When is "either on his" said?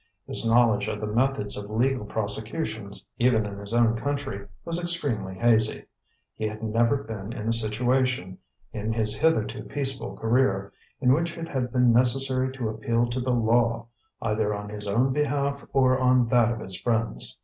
14.23-14.87